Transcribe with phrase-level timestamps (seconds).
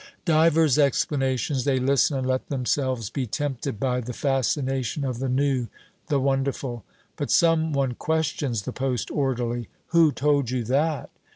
[0.25, 1.63] Divers exclamations.
[1.63, 5.67] They listen, and let themselves be tempted by the fascination of the new,
[6.07, 6.83] the wonderful.
[7.17, 11.11] But some one questions the post orderly: "Who told you that?"